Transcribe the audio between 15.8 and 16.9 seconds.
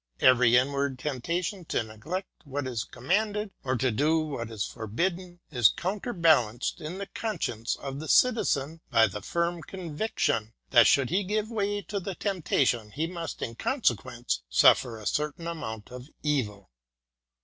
of evil.